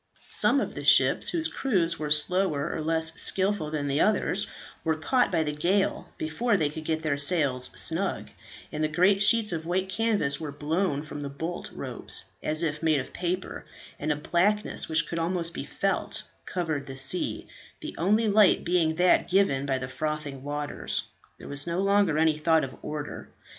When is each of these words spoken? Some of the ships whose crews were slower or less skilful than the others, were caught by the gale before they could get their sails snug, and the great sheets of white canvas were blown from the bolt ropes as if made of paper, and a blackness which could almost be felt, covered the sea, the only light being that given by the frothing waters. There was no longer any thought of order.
Some 0.31 0.59
of 0.59 0.73
the 0.73 0.83
ships 0.83 1.29
whose 1.29 1.47
crews 1.47 1.99
were 1.99 2.09
slower 2.09 2.71
or 2.73 2.81
less 2.81 3.13
skilful 3.21 3.69
than 3.69 3.85
the 3.85 4.01
others, 4.01 4.47
were 4.83 4.95
caught 4.97 5.31
by 5.31 5.43
the 5.43 5.51
gale 5.51 6.09
before 6.17 6.57
they 6.57 6.71
could 6.71 6.85
get 6.85 7.03
their 7.03 7.19
sails 7.19 7.69
snug, 7.75 8.31
and 8.71 8.83
the 8.83 8.87
great 8.87 9.21
sheets 9.21 9.51
of 9.51 9.67
white 9.67 9.89
canvas 9.89 10.39
were 10.39 10.51
blown 10.51 11.03
from 11.03 11.21
the 11.21 11.29
bolt 11.29 11.69
ropes 11.71 12.23
as 12.41 12.63
if 12.63 12.81
made 12.81 12.99
of 12.99 13.13
paper, 13.13 13.63
and 13.99 14.11
a 14.11 14.15
blackness 14.15 14.89
which 14.89 15.07
could 15.07 15.19
almost 15.19 15.53
be 15.53 15.65
felt, 15.65 16.23
covered 16.47 16.87
the 16.87 16.97
sea, 16.97 17.47
the 17.81 17.93
only 17.99 18.27
light 18.27 18.63
being 18.63 18.95
that 18.95 19.29
given 19.29 19.67
by 19.67 19.77
the 19.77 19.87
frothing 19.87 20.41
waters. 20.41 21.03
There 21.37 21.47
was 21.47 21.67
no 21.67 21.79
longer 21.79 22.17
any 22.17 22.39
thought 22.39 22.63
of 22.63 22.75
order. 22.81 23.29